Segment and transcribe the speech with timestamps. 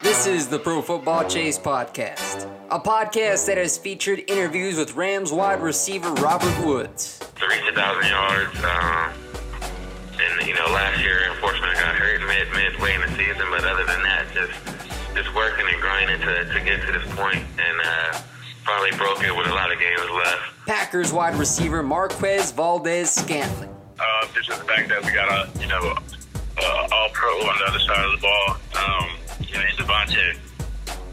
[0.00, 5.30] This is the Pro Football Chase Podcast, a podcast that has featured interviews with Rams
[5.32, 7.18] wide receiver Robert Woods.
[7.18, 8.56] to reach a thousand yards.
[8.64, 9.12] Um,
[10.18, 13.46] and you know, last year, unfortunately, I got hurt mid midway in the season.
[13.50, 14.52] But other than that, just
[15.14, 18.18] just working and grinding to, to get to this point, and uh,
[18.64, 20.42] finally broke it with a lot of games left.
[20.66, 23.68] Packers wide receiver Marquez Valdes-Scantling.
[23.98, 25.94] uh, just the fact that we got a you know
[26.58, 29.10] uh, all pro on the other side of the ball, um,
[29.50, 30.36] you know, in Davante.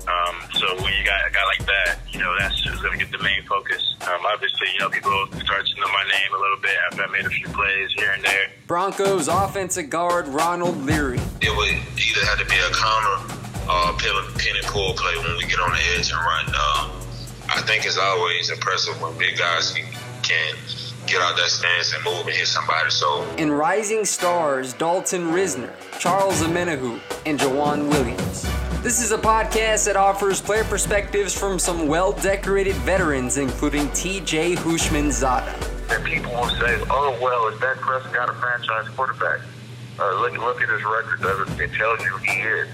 [0.07, 3.05] Um, so when you got a guy like that, you know, that's just going to
[3.05, 3.95] get the main focus.
[4.02, 5.11] Um, obviously, you know, people
[5.44, 8.12] start to know my name a little bit after I made a few plays here
[8.12, 8.51] and there.
[8.67, 11.19] Broncos offensive guard Ronald Leary.
[11.41, 13.35] it would either have to be a counter
[13.67, 16.45] or a pin, pin and pull play when we get on the edge and run.
[16.47, 16.91] Um,
[17.50, 19.85] I think it's always impressive when big guys can,
[20.23, 20.56] can
[21.07, 22.90] get out that stance and move and hit somebody.
[22.90, 28.44] So And rising stars Dalton Risner, Charles Omenihu, and Jawan Williams.
[28.84, 34.57] This is a podcast that offers player perspectives from some well decorated veterans, including TJ
[34.57, 35.95] Houshmandzadeh.
[35.95, 39.39] And people will say, "Oh well, is Dak Prescott a franchise quarterback?"
[40.00, 41.22] Uh, look, look at his record.
[41.22, 41.59] Does it?
[41.62, 42.68] It tells you he is.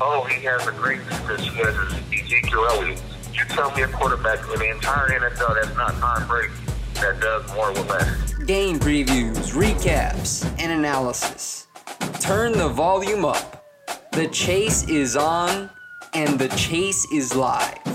[0.00, 1.42] Oh, he has a great defense.
[1.42, 1.74] He has
[2.12, 3.02] Ezekiel Elliott.
[3.34, 6.52] You tell me a quarterback in the entire NFL that's not Tom Brady
[7.00, 8.34] that does more with less.
[8.44, 11.66] Game previews, recaps, and analysis.
[12.20, 13.64] Turn the volume up.
[14.12, 15.70] The chase is on,
[16.14, 17.85] and the chase is live.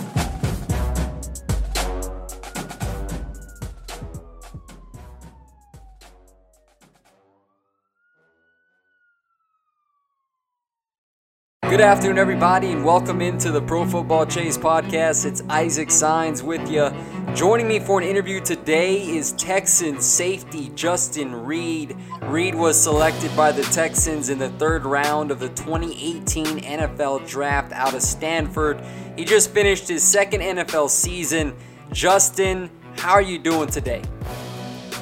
[11.71, 15.25] Good afternoon, everybody, and welcome into the Pro Football Chase podcast.
[15.25, 16.91] It's Isaac Signs with you.
[17.33, 21.95] Joining me for an interview today is Texans safety Justin Reid.
[22.23, 27.71] Reid was selected by the Texans in the third round of the 2018 NFL Draft
[27.71, 28.83] out of Stanford.
[29.15, 31.55] He just finished his second NFL season.
[31.93, 34.01] Justin, how are you doing today?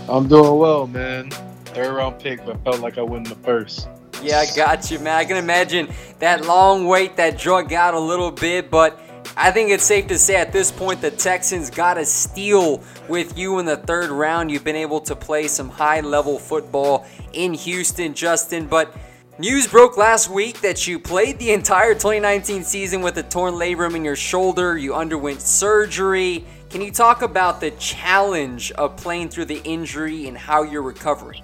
[0.07, 1.31] I'm doing well, man.
[1.65, 3.87] Third round pick, but felt like I won the first.
[4.21, 5.15] Yeah, I got you, man.
[5.15, 5.87] I can imagine
[6.19, 8.99] that long wait that drug out a little bit, but
[9.37, 13.37] I think it's safe to say at this point the Texans got a steal with
[13.37, 14.51] you in the third round.
[14.51, 18.93] You've been able to play some high level football in Houston, Justin, but
[19.37, 23.95] news broke last week that you played the entire 2019 season with a torn labrum
[23.95, 24.77] in your shoulder.
[24.77, 26.43] You underwent surgery.
[26.69, 31.43] Can you talk about the challenge of playing through the injury and how you're recovering?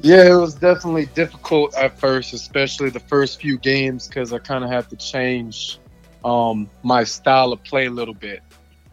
[0.00, 4.62] Yeah, it was definitely difficult at first, especially the first few games, because I kind
[4.62, 5.78] of had to change
[6.24, 8.42] um, my style of play a little bit.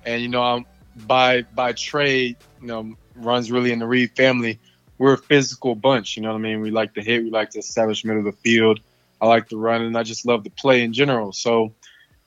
[0.05, 0.65] And you know, I'm
[1.05, 4.59] by by trade, you know, runs really in the Reid family.
[4.97, 6.15] We're a physical bunch.
[6.15, 6.61] You know what I mean?
[6.61, 7.23] We like to hit.
[7.23, 8.79] We like to establish middle of the field.
[9.19, 11.33] I like to run, and I just love to play in general.
[11.33, 11.73] So,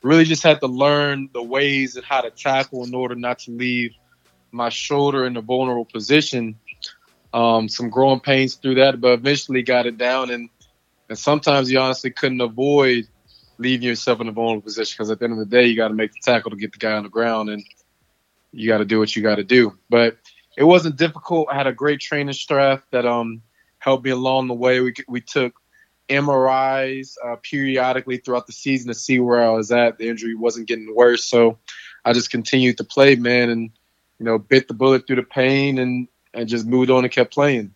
[0.02, 3.52] really, just had to learn the ways and how to tackle in order not to
[3.52, 3.94] leave
[4.52, 6.58] my shoulder in a vulnerable position
[7.36, 10.30] um, some growing pains through that, but eventually got it down.
[10.30, 10.48] And,
[11.10, 13.06] and sometimes you honestly couldn't avoid
[13.58, 15.88] leaving yourself in a vulnerable position because at the end of the day, you got
[15.88, 17.62] to make the tackle to get the guy on the ground and
[18.52, 19.76] you got to do what you got to do.
[19.90, 20.16] But
[20.56, 21.48] it wasn't difficult.
[21.50, 23.42] I had a great training staff that um,
[23.80, 24.80] helped me along the way.
[24.80, 25.52] We, we took
[26.08, 29.98] MRIs uh, periodically throughout the season to see where I was at.
[29.98, 31.58] The injury wasn't getting worse, so
[32.02, 33.70] I just continued to play, man, and
[34.18, 37.32] you know, bit the bullet through the pain and and just moved on and kept
[37.32, 37.74] playing.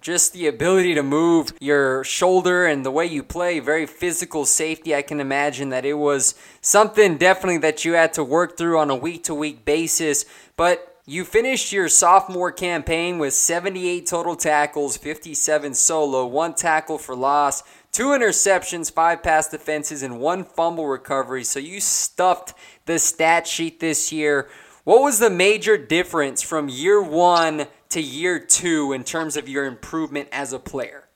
[0.00, 4.96] Just the ability to move your shoulder and the way you play, very physical safety.
[4.96, 8.90] I can imagine that it was something definitely that you had to work through on
[8.90, 10.24] a week to week basis.
[10.56, 17.14] But you finished your sophomore campaign with 78 total tackles, 57 solo, one tackle for
[17.14, 17.62] loss,
[17.92, 21.44] two interceptions, five pass defenses, and one fumble recovery.
[21.44, 22.54] So you stuffed
[22.86, 24.48] the stat sheet this year.
[24.84, 29.64] What was the major difference from year one to year two in terms of your
[29.64, 31.08] improvement as a player?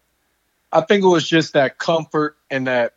[0.72, 2.94] I think it was just that comfort and that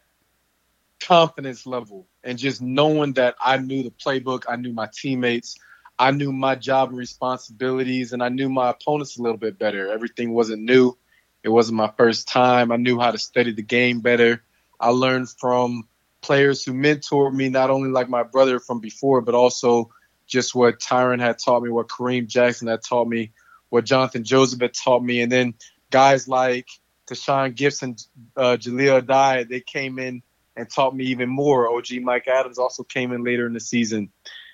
[0.99, 5.55] confidence level, and just knowing that I knew the playbook, I knew my teammates,
[5.97, 9.91] I knew my job and responsibilities, and I knew my opponents a little bit better.
[9.91, 10.97] Everything wasn't new.
[11.41, 12.71] It wasn't my first time.
[12.71, 14.43] I knew how to study the game better.
[14.77, 15.87] I learned from
[16.21, 19.89] players who mentored me, not only like my brother from before, but also
[20.27, 23.31] just what Tyrann had taught me, what Kareem Jackson had taught me,
[23.69, 25.53] what Jonathan Joseph had taught me, and then
[25.91, 26.67] guys like
[27.07, 28.05] Tashaun Gipson,
[28.37, 30.21] uh, Jahleel Addae, they came in
[30.55, 31.73] and taught me even more.
[31.75, 34.11] OG Mike Adams also came in later in the season.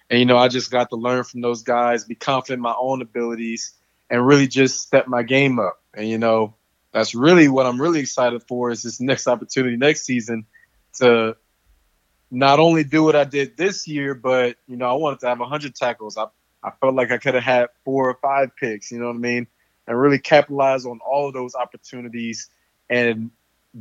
[0.10, 2.76] And, you know, I just got to learn from those guys, be confident in my
[2.80, 3.74] own abilities,
[4.10, 5.82] and really just step my game up.
[5.94, 6.56] And, you know,
[6.92, 10.46] that's really what I'm really excited for is this next opportunity next season
[11.00, 11.36] to
[12.32, 15.40] not only do what I did this year, but, you know, I wanted to have
[15.40, 16.18] 100 tackles.
[16.18, 16.28] I
[16.66, 19.20] I felt like I could have had four or five picks, you know what I
[19.20, 19.48] mean?
[19.88, 22.50] And really capitalize on all of those opportunities
[22.90, 23.30] and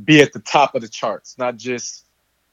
[0.03, 2.05] be at the top of the charts, not just,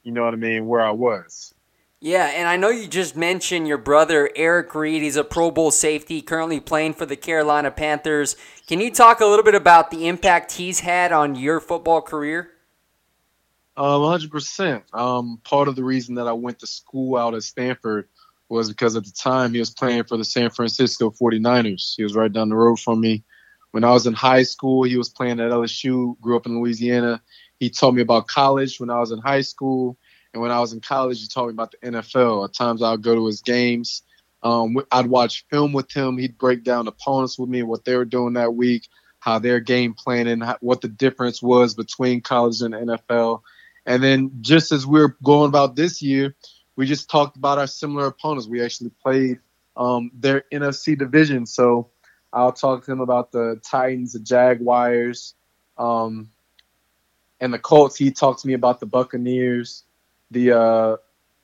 [0.02, 1.54] you know what I mean, where I was.
[2.00, 5.02] Yeah, and I know you just mentioned your brother Eric Reid.
[5.02, 8.34] He's a Pro Bowl safety, currently playing for the Carolina Panthers.
[8.66, 12.50] Can you talk a little bit about the impact he's had on your football career?
[13.76, 14.82] Um, 100%.
[14.92, 18.08] Um, part of the reason that I went to school out at Stanford
[18.52, 21.94] was because at the time he was playing for the San Francisco 49ers.
[21.96, 23.24] He was right down the road from me.
[23.70, 27.22] When I was in high school, he was playing at LSU, grew up in Louisiana.
[27.58, 29.96] He told me about college when I was in high school.
[30.32, 32.44] And when I was in college, he told me about the NFL.
[32.44, 34.02] At times I'd go to his games.
[34.42, 36.18] Um, I'd watch film with him.
[36.18, 38.88] He'd break down opponents with me, what they were doing that week,
[39.20, 43.42] how their game planning, what the difference was between college and NFL.
[43.86, 46.34] And then just as we we're going about this year,
[46.82, 48.48] we just talked about our similar opponents.
[48.48, 49.38] We actually played
[49.76, 51.46] um, their NFC division.
[51.46, 51.90] So
[52.32, 55.34] I'll talk to him about the Titans, the Jaguars,
[55.78, 56.28] um,
[57.38, 57.94] and the Colts.
[57.96, 59.84] He talked to me about the Buccaneers,
[60.32, 60.96] the uh,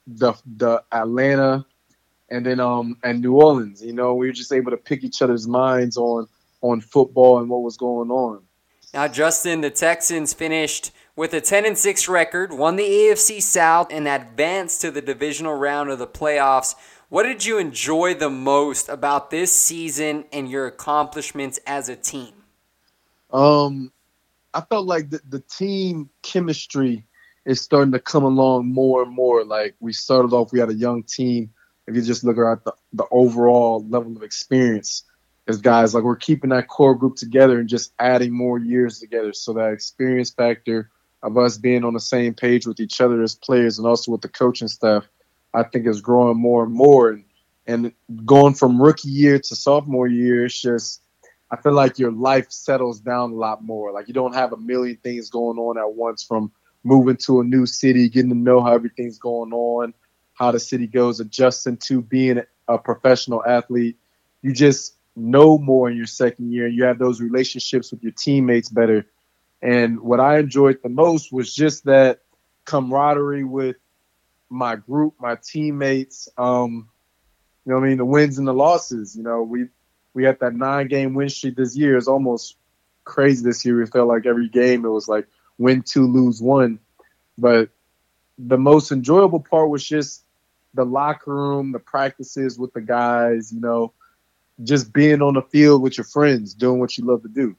[0.08, 1.64] the the Atlanta,
[2.29, 3.81] and then um and New Orleans.
[3.81, 6.26] You know, we were just able to pick each other's minds on
[6.62, 8.43] on football and what was going on.
[8.93, 13.88] Now, Justin, the Texans finished with a 10 and 6 record, won the AFC South,
[13.91, 16.76] and advanced to the divisional round of the playoffs.
[17.09, 22.35] What did you enjoy the most about this season and your accomplishments as a team?
[23.32, 23.91] Um,
[24.55, 27.05] I felt like the, the team chemistry
[27.44, 29.44] is starting to come along more and more.
[29.44, 31.50] Like we started off, we had a young team.
[31.88, 35.03] If you just look at the, the overall level of experience,
[35.49, 39.32] as guys, like we're keeping that core group together and just adding more years together.
[39.32, 40.93] So that experience factor
[41.23, 44.20] of us being on the same page with each other as players and also with
[44.20, 45.09] the coaching staff,
[45.55, 47.11] I think is growing more and more.
[47.11, 47.25] And,
[47.66, 47.93] and
[48.25, 51.02] going from rookie year to sophomore year, it's just,
[51.50, 53.93] I feel like your life settles down a lot more.
[53.93, 56.52] Like you don't have a million things going on at once from
[56.85, 59.95] moving to a new city, getting to know how everything's going on,
[60.35, 63.97] how the city goes, adjusting to being a professional athlete.
[64.43, 66.69] You just know more in your second year.
[66.69, 69.07] You have those relationships with your teammates better
[69.61, 72.21] and what I enjoyed the most was just that
[72.65, 73.77] camaraderie with
[74.50, 76.29] my group, my teammates.
[76.37, 76.88] Um,
[77.65, 79.17] you know, I mean, the wins and the losses.
[79.17, 79.67] You know, we
[80.15, 81.97] we had that nine game win streak this year.
[81.97, 82.57] It's almost
[83.05, 83.79] crazy this year.
[83.79, 85.27] We felt like every game it was like
[85.59, 86.79] win two, lose one.
[87.37, 87.71] But
[88.38, 90.25] the most enjoyable part was just
[90.75, 93.53] the locker room, the practices with the guys.
[93.53, 93.93] You know,
[94.62, 97.57] just being on the field with your friends, doing what you love to do.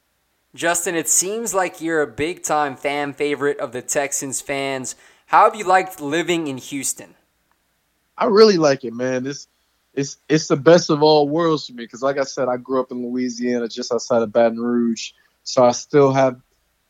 [0.55, 4.95] Justin, it seems like you're a big time fan favorite of the Texans fans.
[5.27, 7.13] How have you liked living in Houston?
[8.17, 9.27] I really like it, man.
[9.27, 9.47] It's
[9.93, 12.79] it's it's the best of all worlds for me because, like I said, I grew
[12.79, 15.11] up in Louisiana, just outside of Baton Rouge,
[15.43, 16.41] so I still have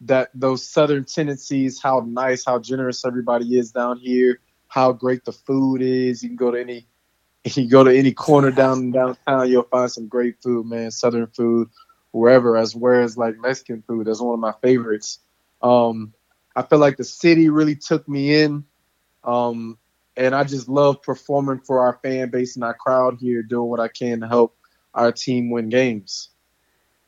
[0.01, 1.81] that those southern tendencies.
[1.81, 4.39] How nice, how generous everybody is down here.
[4.67, 6.23] How great the food is.
[6.23, 6.87] You can go to any
[7.43, 10.91] you can go to any corner down downtown, you'll find some great food, man.
[10.91, 11.69] Southern food
[12.11, 15.19] wherever, as whereas like Mexican food, that's one of my favorites.
[15.61, 16.13] Um,
[16.55, 18.65] I feel like the city really took me in.
[19.23, 19.77] Um,
[20.17, 23.79] and I just love performing for our fan base and our crowd here, doing what
[23.79, 24.57] I can to help
[24.93, 26.29] our team win games.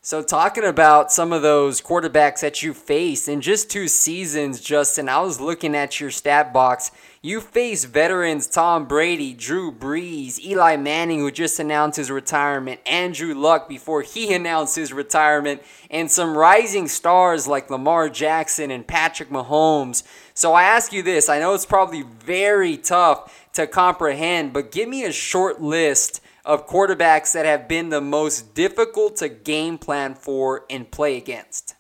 [0.03, 5.08] So, talking about some of those quarterbacks that you faced in just two seasons, Justin,
[5.08, 6.89] I was looking at your stat box.
[7.22, 13.36] You faced veterans Tom Brady, Drew Brees, Eli Manning, who just announced his retirement, Andrew
[13.36, 19.29] Luck before he announced his retirement, and some rising stars like Lamar Jackson and Patrick
[19.29, 20.01] Mahomes.
[20.34, 24.89] So, I ask you this I know it's probably very tough to comprehend, but give
[24.89, 30.15] me a short list of quarterbacks that have been the most difficult to game plan
[30.15, 31.75] for and play against?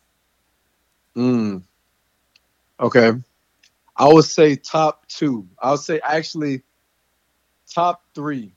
[1.15, 1.63] Mm.
[2.79, 3.11] Okay.
[3.95, 5.47] I would say top two.
[5.59, 6.63] I would say actually
[7.73, 8.53] top three.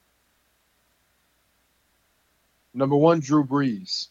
[2.73, 4.09] Number one, Drew Brees.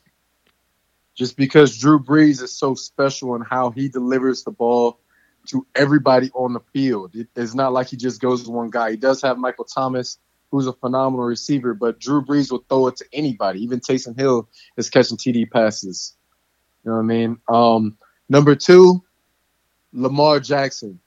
[1.15, 4.99] Just because Drew Brees is so special in how he delivers the ball
[5.47, 7.13] to everybody on the field.
[7.35, 8.91] it's not like he just goes to one guy.
[8.91, 10.17] He does have Michael Thomas,
[10.53, 13.63] who's a phenomenal receiver, but Drew Brees will throw it to anybody.
[13.63, 16.15] Even Taysom Hill is catching TD passes.
[16.85, 17.37] You know what I mean?
[17.49, 17.97] Um,
[18.29, 19.03] number two,
[19.93, 20.99] Lamar Jackson.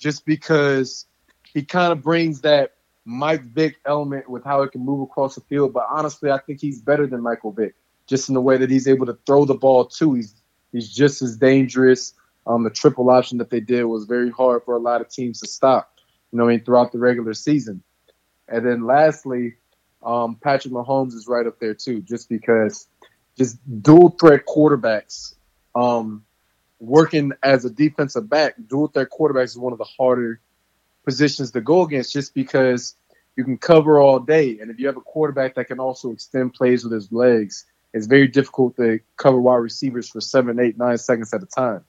[0.00, 1.06] Just because
[1.54, 2.72] he kind of brings that
[3.04, 5.72] Mike Vick element with how he can move across the field.
[5.72, 7.76] But honestly, I think he's better than Michael Vick,
[8.08, 10.14] just in the way that he's able to throw the ball too.
[10.14, 10.34] He's
[10.72, 12.14] he's just as dangerous.
[12.48, 15.38] Um, the triple option that they did was very hard for a lot of teams
[15.38, 16.00] to stop.
[16.32, 17.84] You know, what I mean, throughout the regular season.
[18.48, 19.54] And then lastly,
[20.02, 22.88] um, Patrick Mahomes is right up there too, just because
[23.36, 25.34] just dual threat quarterbacks
[25.74, 26.24] um,
[26.80, 30.40] working as a defensive back, dual threat quarterbacks is one of the harder
[31.04, 32.96] positions to go against just because
[33.36, 34.58] you can cover all day.
[34.60, 38.06] And if you have a quarterback that can also extend plays with his legs, it's
[38.06, 41.84] very difficult to cover wide receivers for seven, eight, nine seconds at a time.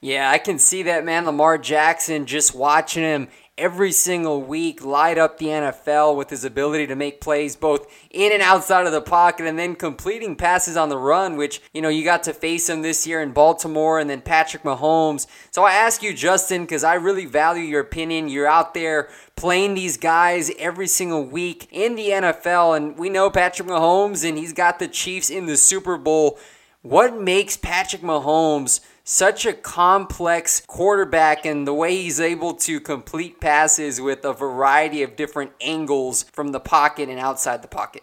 [0.00, 1.24] Yeah, I can see that, man.
[1.24, 6.86] Lamar Jackson, just watching him every single week light up the NFL with his ability
[6.86, 10.90] to make plays both in and outside of the pocket and then completing passes on
[10.90, 14.10] the run, which, you know, you got to face him this year in Baltimore and
[14.10, 15.26] then Patrick Mahomes.
[15.50, 18.28] So I ask you, Justin, because I really value your opinion.
[18.28, 23.30] You're out there playing these guys every single week in the NFL, and we know
[23.30, 26.38] Patrick Mahomes and he's got the Chiefs in the Super Bowl.
[26.82, 33.40] What makes Patrick Mahomes such a complex quarterback and the way he's able to complete
[33.40, 38.02] passes with a variety of different angles from the pocket and outside the pocket.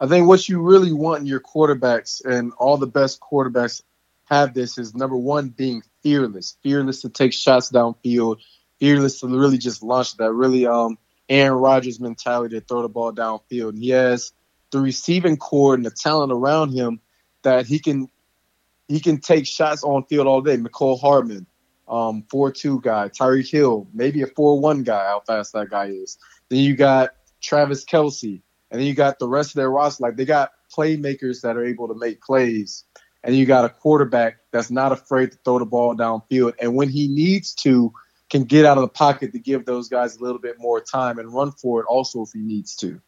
[0.00, 3.82] I think what you really want in your quarterbacks, and all the best quarterbacks
[4.24, 6.56] have this, is number one, being fearless.
[6.62, 8.38] Fearless to take shots downfield,
[8.80, 10.96] fearless to really just launch that really um
[11.28, 13.70] Aaron Rodgers mentality to throw the ball downfield.
[13.70, 14.32] And he has
[14.70, 17.00] the receiving core and the talent around him
[17.42, 18.08] that he can
[18.88, 20.56] he can take shots on field all day.
[20.56, 21.46] Mecole Hardman,
[21.88, 25.06] um, four two guy, Tyreek Hill, maybe a four one guy.
[25.06, 26.18] How fast that guy is.
[26.48, 27.10] Then you got
[27.42, 28.42] Travis Kelce.
[28.70, 30.02] and then you got the rest of their roster.
[30.02, 32.84] Like they got playmakers that are able to make plays,
[33.22, 36.88] and you got a quarterback that's not afraid to throw the ball downfield, and when
[36.88, 37.92] he needs to,
[38.30, 41.18] can get out of the pocket to give those guys a little bit more time
[41.18, 41.86] and run for it.
[41.88, 43.00] Also, if he needs to.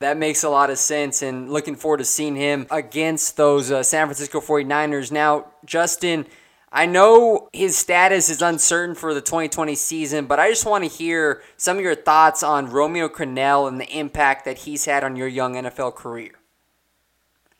[0.00, 3.82] That makes a lot of sense, and looking forward to seeing him against those uh,
[3.82, 5.10] San Francisco 49ers.
[5.10, 6.26] Now, Justin,
[6.70, 10.90] I know his status is uncertain for the 2020 season, but I just want to
[10.90, 15.16] hear some of your thoughts on Romeo Crennel and the impact that he's had on
[15.16, 16.32] your young NFL career.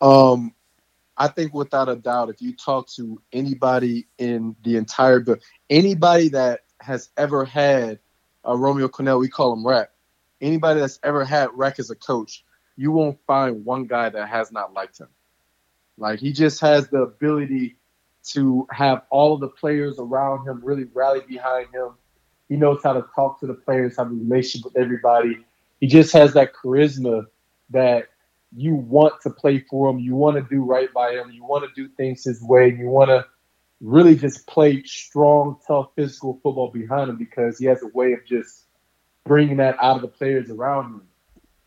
[0.02, 0.52] Um,
[1.16, 5.24] I think without a doubt, if you talk to anybody in the entire
[5.70, 7.98] anybody that has ever had
[8.44, 9.90] a Romeo Crennel, we call him Rap
[10.40, 12.44] anybody that's ever had Reck as a coach,
[12.76, 15.08] you won't find one guy that has not liked him.
[15.98, 17.76] Like he just has the ability
[18.32, 21.90] to have all of the players around him really rally behind him.
[22.48, 25.44] He knows how to talk to the players, have a relationship with everybody.
[25.80, 27.26] He just has that charisma
[27.70, 28.08] that
[28.54, 29.98] you want to play for him.
[29.98, 31.30] You want to do right by him.
[31.30, 32.68] You want to do things his way.
[32.68, 33.26] You want to
[33.80, 38.24] really just play strong, tough, physical football behind him because he has a way of
[38.26, 38.65] just
[39.26, 41.02] bringing that out of the players around him.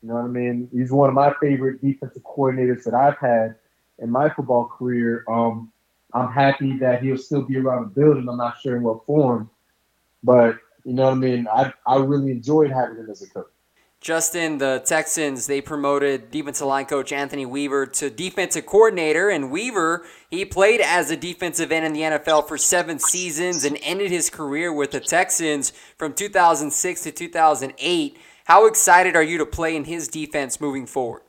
[0.02, 0.70] You know what I mean?
[0.72, 3.56] He's one of my favorite defensive coordinators that I've had
[4.00, 5.26] in my football career.
[5.28, 5.72] Um,
[6.14, 8.28] I'm happy that he'll still be around the building.
[8.30, 9.50] I'm not sure in what form,
[10.24, 11.48] but you know what I mean.
[11.48, 13.46] I I really enjoyed having him as a coach.
[14.02, 19.30] Justin, the Texans, they promoted defensive line coach Anthony Weaver to defensive coordinator.
[19.30, 23.78] And Weaver, he played as a defensive end in the NFL for seven seasons and
[23.82, 28.18] ended his career with the Texans from 2006 to 2008.
[28.46, 31.24] How excited are you to play in his defense moving forward?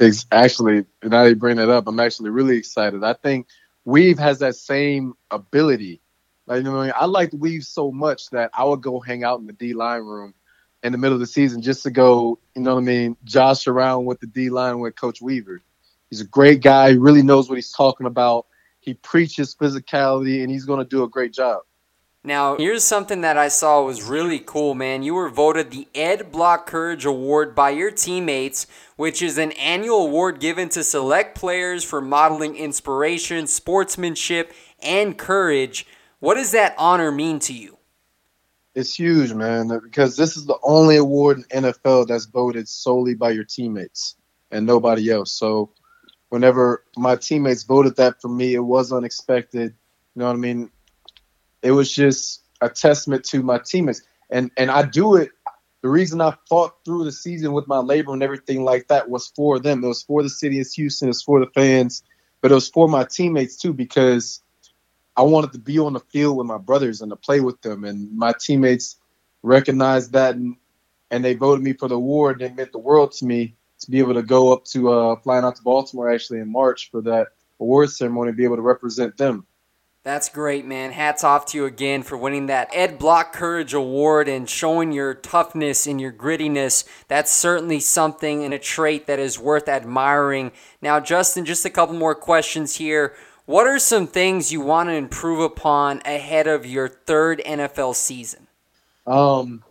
[0.00, 3.04] It's actually, now you bring that up, I'm actually really excited.
[3.04, 3.46] I think
[3.84, 6.00] Weave has that same ability
[6.46, 6.80] Like, you know?
[6.80, 10.02] I liked Weave so much that I would go hang out in the D line
[10.02, 10.34] room
[10.82, 13.66] in the middle of the season just to go, you know what I mean, josh
[13.66, 15.60] around with the D line with Coach Weaver.
[16.10, 16.92] He's a great guy.
[16.92, 18.46] He really knows what he's talking about.
[18.80, 21.62] He preaches physicality, and he's going to do a great job.
[22.22, 25.04] Now, here's something that I saw was really cool, man.
[25.04, 28.66] You were voted the Ed Block Courage Award by your teammates,
[28.96, 34.52] which is an annual award given to select players for modeling inspiration, sportsmanship,
[34.82, 35.86] and courage.
[36.18, 37.75] What does that honor mean to you?
[38.76, 43.30] It's huge, man, because this is the only award in NFL that's voted solely by
[43.30, 44.14] your teammates
[44.52, 45.32] and nobody else.
[45.32, 45.72] So,
[46.28, 49.74] whenever my teammates voted that for me, it was unexpected.
[50.14, 50.70] You know what I mean?
[51.66, 54.02] it was just a testament to my teammates.
[54.30, 55.30] And and I do it.
[55.82, 59.28] The reason I fought through the season with my labor and everything like that was
[59.36, 59.84] for them.
[59.84, 61.08] It was for the city of Houston.
[61.08, 62.02] It was for the fans,
[62.40, 64.42] but it was for my teammates too because
[65.16, 67.84] I wanted to be on the field with my brothers and to play with them.
[67.84, 68.96] And my teammates
[69.42, 70.56] recognized that and,
[71.10, 72.42] and they voted me for the award.
[72.42, 75.44] And meant the world to me to be able to go up to uh, flying
[75.44, 77.28] out to Baltimore actually in March for that
[77.60, 79.46] award ceremony and be able to represent them.
[80.06, 80.92] That's great, man.
[80.92, 85.14] Hats off to you again for winning that Ed Block Courage Award and showing your
[85.14, 86.84] toughness and your grittiness.
[87.08, 90.52] That's certainly something and a trait that is worth admiring.
[90.80, 93.16] Now, Justin, just a couple more questions here.
[93.46, 98.46] What are some things you want to improve upon ahead of your third NFL season?
[99.06, 99.62] Um,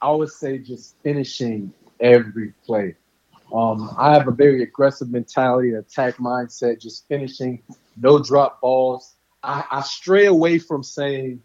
[0.00, 2.94] I would say just finishing every play.
[3.52, 7.62] Um, I have a very aggressive mentality, attack mindset, just finishing,
[7.96, 11.42] no drop balls I, I stray away from saying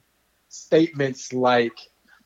[0.50, 1.74] statements like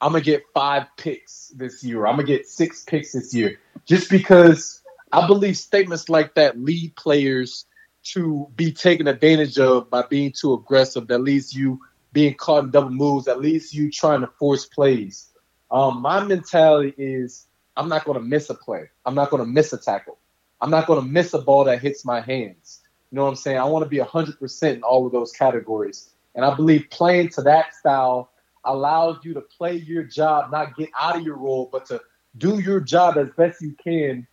[0.01, 2.07] I'm gonna get five picks this year.
[2.07, 6.95] I'm gonna get six picks this year, just because I believe statements like that lead
[6.95, 7.65] players
[8.03, 11.07] to be taken advantage of by being too aggressive.
[11.07, 11.79] That leads you
[12.13, 13.25] being caught in double moves.
[13.25, 15.29] That leads you trying to force plays.
[15.69, 18.89] Um, my mentality is I'm not gonna miss a play.
[19.05, 20.17] I'm not gonna miss a tackle.
[20.59, 22.81] I'm not gonna miss a ball that hits my hands.
[23.11, 23.57] You know what I'm saying?
[23.57, 26.11] I want to be 100% in all of those categories.
[26.35, 28.31] And I believe playing to that style
[28.63, 32.01] allows you to play your job, not get out of your role, but to
[32.37, 34.27] do your job as best you can.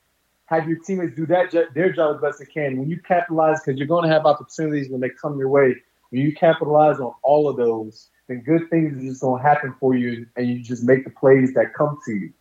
[0.49, 2.79] Have your teammates do that their job as best they can.
[2.79, 5.77] When you capitalize, because you're going to have opportunities when they come your way.
[6.11, 9.75] When you capitalize on all of those, then good things are just going to happen
[9.79, 12.33] for you, and you just make the plays that come to you.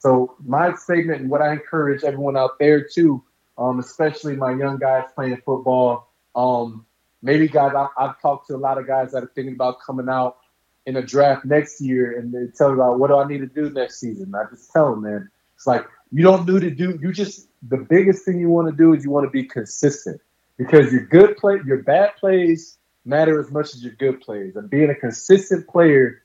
[0.00, 3.22] So my statement and what I encourage everyone out there too
[3.58, 6.08] um, especially my young guys playing football.
[6.34, 6.86] Um,
[7.20, 10.08] maybe guys, I, I've talked to a lot of guys that are thinking about coming
[10.08, 10.38] out
[10.86, 13.46] in a draft next year, and they tell me about what do I need to
[13.46, 14.34] do next season.
[14.34, 16.98] I just tell them, man, it's like you don't need to do.
[17.00, 20.20] You just the biggest thing you want to do is you want to be consistent
[20.56, 24.68] because your good play, your bad plays matter as much as your good plays, and
[24.68, 26.22] being a consistent player.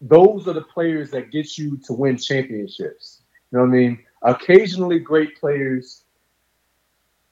[0.00, 3.22] Those are the players that get you to win championships.
[3.50, 4.04] You know what I mean?
[4.22, 6.02] Occasionally, great players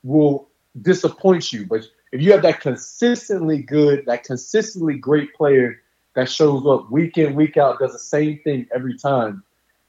[0.02, 0.48] will
[0.80, 1.66] disappoint you.
[1.66, 5.82] But if you have that consistently good, that consistently great player
[6.14, 9.42] that shows up week in, week out, does the same thing every time,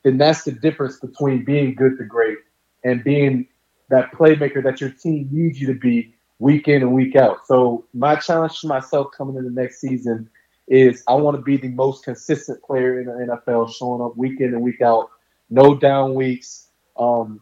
[0.06, 2.38] then that's the difference between being good to great
[2.84, 3.48] and being
[3.90, 7.48] that playmaker that your team needs you to be week in and week out.
[7.48, 10.30] So my challenge to myself coming into the next season
[10.68, 14.40] is I want to be the most consistent player in the NFL, showing up week
[14.40, 15.10] in and week out,
[15.50, 17.42] no down weeks, um,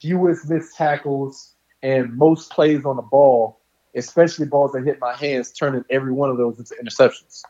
[0.00, 3.60] fewest missed tackles, and most plays on the ball,
[3.94, 7.42] especially balls that hit my hands, turning every one of those into interceptions.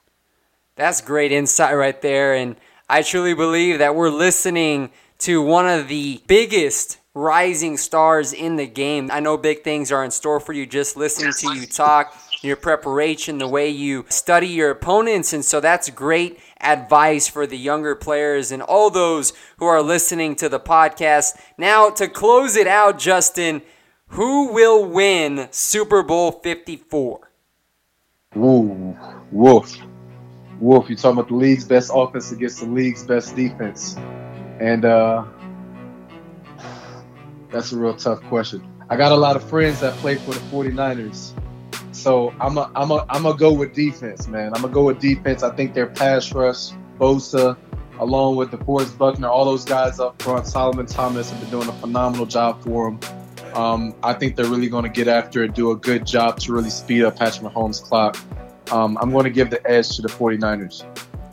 [0.75, 2.35] That's great insight right there.
[2.35, 2.57] And
[2.91, 8.67] I truly believe that we're listening to one of the biggest rising stars in the
[8.67, 9.13] game.
[9.13, 12.57] I know big things are in store for you just listening to you talk, your
[12.57, 15.33] preparation, the way you study your opponents.
[15.33, 20.35] And so that's great advice for the younger players and all those who are listening
[20.37, 21.41] to the podcast.
[21.57, 23.63] Now, to close it out, Justin,
[24.09, 27.31] who will win Super Bowl 54?
[28.37, 28.99] Ooh,
[29.31, 29.77] Wolf.
[30.61, 33.97] Wolf, you're talking about the league's best offense against the league's best defense.
[34.61, 35.25] And uh,
[37.51, 38.67] that's a real tough question.
[38.91, 41.33] I got a lot of friends that play for the 49ers.
[41.93, 44.55] So I'm a, I'm a, I'm gonna go with defense, man.
[44.55, 45.43] I'm gonna go with defense.
[45.43, 47.57] I think their pass rush, Bosa,
[47.99, 51.69] along with the DeForest Buckner, all those guys up front, Solomon Thomas have been doing
[51.69, 53.01] a phenomenal job for them.
[53.55, 56.53] Um, I think they're really going to get after it, do a good job to
[56.53, 58.17] really speed up Patrick Mahomes' clock.
[58.73, 60.85] Um, I'm going to give the edge to the 49ers.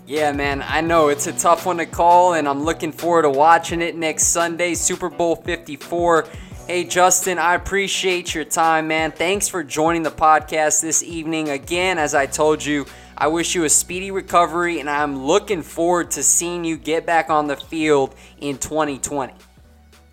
[0.08, 3.30] Yeah, man, I know it's a tough one to call, and I'm looking forward to
[3.30, 6.26] watching it next Sunday, Super Bowl 54.
[6.66, 9.12] Hey, Justin, I appreciate your time, man.
[9.12, 11.50] Thanks for joining the podcast this evening.
[11.50, 12.86] Again, as I told you,
[13.18, 17.30] I wish you a speedy recovery, and I'm looking forward to seeing you get back
[17.30, 19.34] on the field in 2020.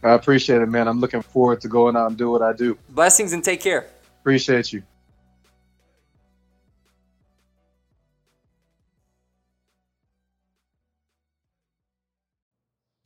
[0.02, 0.88] I appreciate it, man.
[0.88, 2.76] I'm looking forward to going out and do what I do.
[2.90, 3.86] Blessings and take care.
[4.20, 4.82] Appreciate you.